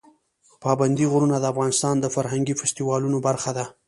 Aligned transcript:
پابندي 0.63 1.05
غرونه 1.11 1.35
د 1.39 1.45
افغانستان 1.53 1.95
د 1.99 2.05
فرهنګي 2.15 2.53
فستیوالونو 2.59 3.17
برخه 3.27 3.51
ده. 3.57 3.65